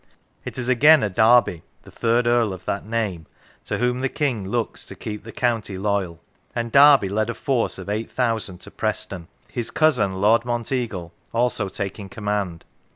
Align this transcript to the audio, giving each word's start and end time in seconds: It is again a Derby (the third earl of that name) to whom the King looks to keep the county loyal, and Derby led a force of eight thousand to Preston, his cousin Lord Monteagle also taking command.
It 0.45 0.57
is 0.57 0.67
again 0.67 1.03
a 1.03 1.11
Derby 1.11 1.61
(the 1.83 1.91
third 1.91 2.25
earl 2.25 2.53
of 2.53 2.65
that 2.65 2.83
name) 2.87 3.27
to 3.65 3.77
whom 3.77 3.99
the 3.99 4.09
King 4.09 4.49
looks 4.49 4.83
to 4.87 4.95
keep 4.95 5.23
the 5.23 5.31
county 5.31 5.77
loyal, 5.77 6.19
and 6.55 6.71
Derby 6.71 7.07
led 7.07 7.29
a 7.29 7.35
force 7.35 7.77
of 7.77 7.87
eight 7.87 8.11
thousand 8.11 8.61
to 8.61 8.71
Preston, 8.71 9.27
his 9.51 9.69
cousin 9.69 10.13
Lord 10.13 10.43
Monteagle 10.43 11.11
also 11.33 11.69
taking 11.69 12.09
command. 12.09 12.65